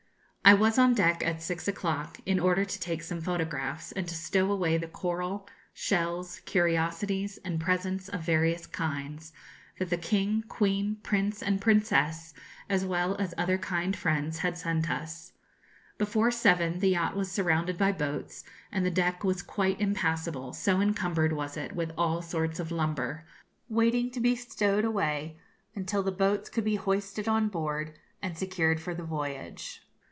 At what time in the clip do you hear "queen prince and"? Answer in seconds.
10.49-11.61